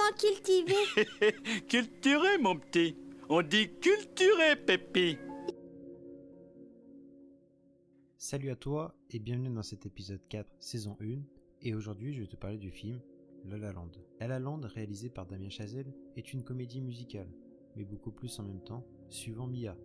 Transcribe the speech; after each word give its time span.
parfaitement 0.00 0.16
cultivé. 0.16 1.62
Culturé, 1.68 2.38
mon 2.40 2.56
petit. 2.56 2.96
On 3.28 3.42
dit 3.42 3.70
culturé, 3.80 4.56
Pépi. 4.56 5.18
Salut 8.18 8.50
à 8.50 8.56
toi 8.56 8.94
et 9.10 9.18
bienvenue 9.18 9.50
dans 9.50 9.62
cet 9.62 9.86
épisode 9.86 10.20
4, 10.28 10.48
saison 10.60 10.96
1. 11.00 11.20
Et 11.62 11.74
aujourd'hui, 11.74 12.12
je 12.14 12.22
vais 12.22 12.26
te 12.26 12.36
parler 12.36 12.58
du 12.58 12.70
film 12.70 13.00
La 13.44 13.56
La 13.56 13.72
Land. 13.72 13.90
La 14.20 14.28
La 14.28 14.38
Land, 14.38 14.60
réalisé 14.64 15.10
par 15.10 15.26
Damien 15.26 15.48
Chazelle, 15.48 15.92
est 16.16 16.32
une 16.32 16.44
comédie 16.44 16.80
musicale, 16.80 17.28
mais 17.76 17.84
beaucoup 17.84 18.10
plus 18.10 18.38
en 18.38 18.42
même 18.42 18.62
temps, 18.62 18.84
suivant 19.08 19.46
Mia, 19.46 19.76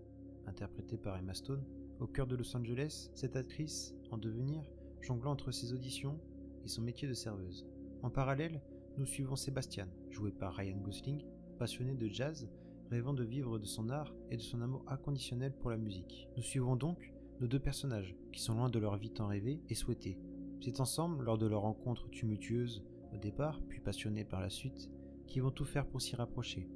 interprétée 0.48 0.98
par 0.98 1.18
Emma 1.18 1.34
Stone. 1.34 1.64
Au 2.00 2.08
cœur 2.08 2.28
de 2.28 2.36
Los 2.36 2.56
Angeles, 2.56 3.10
cette 3.14 3.36
actrice, 3.36 3.96
en 4.12 4.18
devenir, 4.18 4.64
jonglant 5.02 5.32
entre 5.32 5.52
ses 5.52 5.74
auditions 5.74 6.20
et 6.64 6.68
son 6.68 6.82
métier 6.82 7.08
de 7.08 7.14
serveuse. 7.14 7.66
En 8.02 8.10
parallèle, 8.10 8.62
nous 8.98 9.06
suivons 9.06 9.36
Sébastien, 9.36 9.90
joué 10.10 10.32
par 10.32 10.54
Ryan 10.54 10.78
Gosling, 10.78 11.22
passionné 11.60 11.96
de 11.96 12.08
jazz, 12.08 12.50
rêvant 12.90 13.14
de 13.14 13.24
vivre 13.24 13.60
de 13.60 13.66
son 13.66 13.90
art 13.90 14.14
et 14.32 14.38
de 14.38 14.42
son 14.42 14.62
amour 14.62 14.86
inconditionnel 14.88 15.54
pour 15.54 15.70
la 15.70 15.78
musique. 15.78 16.30
Nous 16.38 16.44
suivons 16.44 16.76
donc 16.76 17.14
nos 17.42 17.48
deux 17.48 17.60
personnages, 17.60 18.16
qui 18.32 18.42
sont 18.42 18.54
loin 18.54 18.70
de 18.70 18.80
leur 18.80 18.96
vie 18.96 19.12
tant 19.12 19.28
rêvée 19.28 19.60
et 19.70 19.76
souhaitée. 19.76 20.18
C'est 20.62 20.80
ensemble, 20.80 21.26
lors 21.26 21.38
de 21.38 21.46
leur 21.46 21.62
rencontre 21.62 22.10
tumultueuse 22.10 22.84
au 23.14 23.18
départ, 23.18 23.62
puis 23.68 23.82
passionnée 23.82 24.24
par 24.24 24.40
la 24.40 24.50
suite, 24.50 24.90
qu'ils 25.28 25.44
vont 25.44 25.52
tout 25.52 25.66
faire 25.66 25.88
pour 25.88 26.02
s'y 26.02 26.16
rapprocher. 26.16 26.70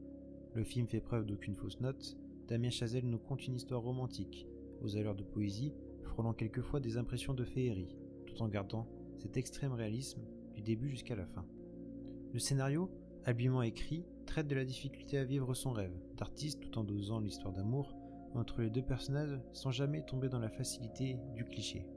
Le 0.53 0.63
film 0.63 0.87
fait 0.87 0.99
preuve 0.99 1.25
d'aucune 1.25 1.55
fausse 1.55 1.79
note, 1.79 2.17
Damien 2.47 2.69
Chazelle 2.69 3.07
nous 3.07 3.19
conte 3.19 3.47
une 3.47 3.55
histoire 3.55 3.81
romantique, 3.81 4.47
aux 4.81 4.97
allures 4.97 5.15
de 5.15 5.23
poésie, 5.23 5.73
frôlant 6.03 6.33
quelquefois 6.33 6.79
des 6.79 6.97
impressions 6.97 7.33
de 7.33 7.45
féerie, 7.45 7.95
tout 8.25 8.41
en 8.41 8.47
gardant 8.47 8.87
cet 9.19 9.37
extrême 9.37 9.73
réalisme 9.73 10.21
du 10.55 10.61
début 10.61 10.89
jusqu'à 10.89 11.15
la 11.15 11.25
fin. 11.25 11.45
Le 12.31 12.39
scénario, 12.39 12.91
habilement 13.25 13.63
écrit, 13.63 14.05
traite 14.27 14.47
de 14.47 14.55
la 14.55 14.63
difficulté 14.63 15.17
à 15.17 15.23
vivre 15.23 15.55
son 15.55 15.71
rêve, 15.71 15.97
d'artiste 16.15 16.59
tout 16.61 16.77
en 16.77 16.83
dosant 16.83 17.19
l'histoire 17.19 17.53
d'amour 17.53 17.95
entre 18.35 18.61
les 18.61 18.69
deux 18.69 18.83
personnages 18.83 19.39
sans 19.51 19.71
jamais 19.71 20.05
tomber 20.05 20.29
dans 20.29 20.37
la 20.37 20.49
facilité 20.49 21.17
du 21.33 21.43
cliché. 21.43 21.87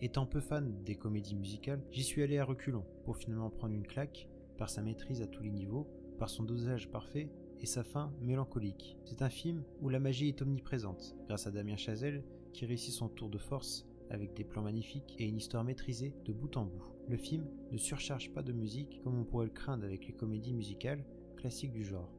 Étant 0.00 0.24
peu 0.24 0.40
fan 0.40 0.82
des 0.84 0.96
comédies 0.96 1.36
musicales, 1.36 1.82
j'y 1.90 2.02
suis 2.02 2.22
allé 2.22 2.38
à 2.38 2.44
reculons 2.44 2.86
pour 3.04 3.18
finalement 3.18 3.50
prendre 3.50 3.74
une 3.74 3.86
claque 3.86 4.28
par 4.56 4.70
sa 4.70 4.80
maîtrise 4.80 5.20
à 5.20 5.26
tous 5.26 5.42
les 5.42 5.50
niveaux, 5.50 5.86
par 6.18 6.30
son 6.30 6.42
dosage 6.42 6.90
parfait 6.90 7.30
et 7.60 7.66
sa 7.66 7.84
fin 7.84 8.14
mélancolique. 8.22 8.96
C'est 9.04 9.20
un 9.20 9.28
film 9.28 9.62
où 9.82 9.90
la 9.90 10.00
magie 10.00 10.28
est 10.28 10.40
omniprésente, 10.40 11.14
grâce 11.26 11.46
à 11.46 11.50
Damien 11.50 11.76
Chazelle 11.76 12.24
qui 12.54 12.64
réussit 12.64 12.94
son 12.94 13.08
tour 13.08 13.28
de 13.28 13.38
force 13.38 13.86
avec 14.12 14.34
des 14.34 14.44
plans 14.44 14.62
magnifiques 14.62 15.16
et 15.18 15.26
une 15.26 15.38
histoire 15.38 15.64
maîtrisée 15.64 16.14
de 16.24 16.32
bout 16.32 16.56
en 16.56 16.64
bout. 16.64 16.84
Le 17.08 17.16
film 17.16 17.46
ne 17.72 17.78
surcharge 17.78 18.30
pas 18.32 18.42
de 18.42 18.52
musique 18.52 19.00
comme 19.02 19.18
on 19.18 19.24
pourrait 19.24 19.46
le 19.46 19.52
craindre 19.52 19.84
avec 19.84 20.06
les 20.06 20.12
comédies 20.12 20.52
musicales 20.52 21.04
classiques 21.36 21.72
du 21.72 21.82
genre. 21.82 22.12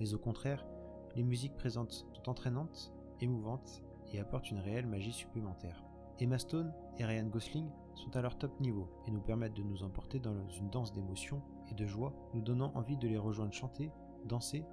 Mais 0.00 0.12
au 0.12 0.18
contraire, 0.18 0.66
les 1.14 1.22
musiques 1.22 1.56
présentes 1.56 2.06
sont 2.12 2.28
entraînantes, 2.28 2.92
émouvantes 3.20 3.82
et 4.12 4.18
apportent 4.18 4.50
une 4.50 4.58
réelle 4.58 4.86
magie 4.86 5.12
supplémentaire. 5.12 5.82
Emma 6.18 6.38
Stone 6.38 6.72
et 6.98 7.04
Ryan 7.04 7.26
Gosling 7.26 7.70
sont 7.94 8.14
à 8.16 8.22
leur 8.22 8.36
top 8.36 8.58
niveau 8.60 8.88
et 9.06 9.10
nous 9.10 9.20
permettent 9.20 9.56
de 9.56 9.62
nous 9.62 9.82
emporter 9.82 10.18
dans 10.18 10.48
une 10.48 10.70
danse 10.70 10.92
d'émotions 10.92 11.42
et 11.70 11.74
de 11.74 11.86
joie, 11.86 12.12
nous 12.34 12.42
donnant 12.42 12.72
envie 12.74 12.96
de 12.96 13.08
les 13.08 13.18
rejoindre 13.18 13.52
chanter, 13.52 13.90
danser 14.24 14.64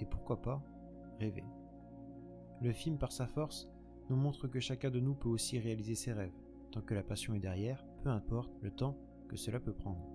et 0.00 0.04
pourquoi 0.04 0.42
pas 0.42 0.62
rêver. 1.20 1.44
Le 2.60 2.72
film, 2.72 2.98
par 2.98 3.12
sa 3.12 3.26
force, 3.26 3.68
nous 4.08 4.16
montre 4.16 4.48
que 4.48 4.60
chacun 4.60 4.90
de 4.90 5.00
nous 5.00 5.14
peut 5.14 5.28
aussi 5.28 5.58
réaliser 5.58 5.94
ses 5.94 6.12
rêves, 6.12 6.32
tant 6.70 6.80
que 6.80 6.94
la 6.94 7.02
passion 7.02 7.34
est 7.34 7.40
derrière, 7.40 7.84
peu 8.02 8.10
importe 8.10 8.52
le 8.62 8.70
temps 8.70 8.96
que 9.28 9.36
cela 9.36 9.60
peut 9.60 9.72
prendre. 9.72 10.06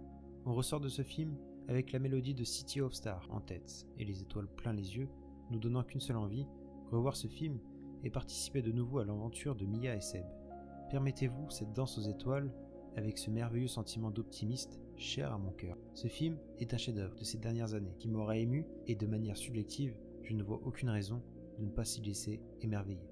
On 0.45 0.53
ressort 0.53 0.79
de 0.79 0.89
ce 0.89 1.01
film 1.01 1.35
avec 1.67 1.91
la 1.91 1.99
mélodie 1.99 2.33
de 2.33 2.43
City 2.43 2.81
of 2.81 2.93
Stars 2.93 3.27
en 3.31 3.41
tête 3.41 3.85
et 3.97 4.05
les 4.05 4.21
étoiles 4.21 4.47
plein 4.47 4.73
les 4.73 4.97
yeux, 4.97 5.09
nous 5.51 5.59
donnant 5.59 5.83
qu'une 5.83 6.01
seule 6.01 6.17
envie, 6.17 6.47
revoir 6.91 7.15
ce 7.15 7.27
film 7.27 7.59
et 8.03 8.09
participer 8.09 8.61
de 8.61 8.71
nouveau 8.71 8.99
à 8.99 9.05
l'aventure 9.05 9.55
de 9.55 9.65
Mia 9.65 9.95
et 9.95 10.01
Seb. 10.01 10.25
Permettez-vous 10.89 11.49
cette 11.49 11.73
danse 11.73 11.97
aux 11.97 12.09
étoiles 12.09 12.51
avec 12.97 13.17
ce 13.17 13.29
merveilleux 13.29 13.67
sentiment 13.67 14.11
d'optimiste 14.11 14.81
cher 14.97 15.31
à 15.31 15.37
mon 15.37 15.51
cœur. 15.51 15.77
Ce 15.93 16.07
film 16.07 16.37
est 16.59 16.73
un 16.73 16.77
chef-d'œuvre 16.77 17.15
de 17.15 17.23
ces 17.23 17.37
dernières 17.37 17.73
années 17.73 17.95
qui 17.99 18.09
m'aura 18.09 18.37
ému 18.37 18.65
et 18.87 18.95
de 18.95 19.07
manière 19.07 19.37
subjective, 19.37 19.95
je 20.23 20.33
ne 20.33 20.43
vois 20.43 20.59
aucune 20.63 20.89
raison 20.89 21.21
de 21.57 21.65
ne 21.65 21.71
pas 21.71 21.85
s'y 21.85 22.01
laisser 22.01 22.41
émerveiller. 22.61 23.07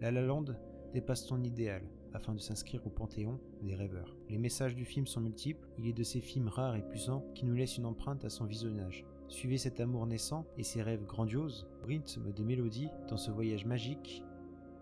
La 0.00 0.10
La 0.10 0.22
Land 0.22 0.46
dépasse 0.94 1.26
son 1.26 1.42
idéal 1.44 1.82
afin 2.14 2.34
de 2.34 2.40
s'inscrire 2.40 2.86
au 2.86 2.90
panthéon 2.90 3.38
des 3.62 3.74
rêveurs. 3.74 4.16
Les 4.30 4.38
messages 4.38 4.74
du 4.74 4.84
film 4.84 5.06
sont 5.06 5.20
multiples, 5.20 5.68
il 5.78 5.86
est 5.86 5.92
de 5.92 6.02
ces 6.02 6.20
films 6.20 6.48
rares 6.48 6.76
et 6.76 6.88
puissants 6.88 7.24
qui 7.34 7.44
nous 7.44 7.54
laissent 7.54 7.76
une 7.76 7.84
empreinte 7.84 8.24
à 8.24 8.30
son 8.30 8.46
visionnage. 8.46 9.04
Suivez 9.28 9.58
cet 9.58 9.78
amour 9.78 10.06
naissant 10.06 10.46
et 10.56 10.62
ses 10.62 10.82
rêves 10.82 11.04
grandioses, 11.04 11.68
rythme 11.84 12.32
des 12.32 12.44
mélodies 12.44 12.88
dans 13.08 13.18
ce 13.18 13.30
voyage 13.30 13.66
magique 13.66 14.24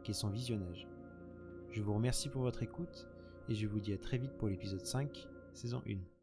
qu'est 0.04 0.12
son 0.12 0.30
visionnage. 0.30 0.86
Je 1.70 1.82
vous 1.82 1.94
remercie 1.94 2.28
pour 2.28 2.42
votre 2.42 2.62
écoute 2.62 3.08
et 3.48 3.54
je 3.54 3.66
vous 3.66 3.80
dis 3.80 3.92
à 3.92 3.98
très 3.98 4.18
vite 4.18 4.38
pour 4.38 4.48
l'épisode 4.48 4.86
5, 4.86 5.28
saison 5.52 5.82
1. 5.86 6.17